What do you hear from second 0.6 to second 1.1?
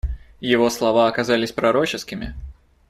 слова